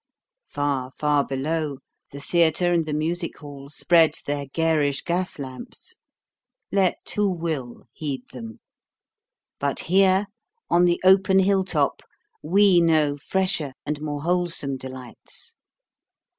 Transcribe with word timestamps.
Far, 0.47 0.89
far 0.97 1.23
below, 1.23 1.77
the 2.09 2.19
theatre 2.19 2.73
and 2.73 2.87
the 2.87 2.91
music 2.93 3.37
hall 3.37 3.69
spread 3.69 4.15
their 4.25 4.47
garish 4.47 5.01
gas 5.03 5.37
lamps. 5.37 5.93
Let 6.71 6.97
who 7.15 7.29
will 7.29 7.83
heed 7.93 8.23
them. 8.33 8.61
But 9.59 9.81
here 9.81 10.25
on 10.71 10.85
the 10.85 10.99
open 11.03 11.37
hill 11.37 11.63
top 11.63 12.01
we 12.41 12.81
know 12.81 13.15
fresher 13.15 13.73
and 13.85 14.01
more 14.01 14.23
wholesome 14.23 14.75
delights. 14.77 15.53